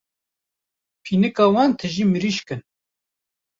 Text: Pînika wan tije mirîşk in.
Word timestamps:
Pînika 1.03 1.45
wan 1.53 1.71
tije 1.79 2.03
mirîşk 2.11 2.47
in. 2.53 2.61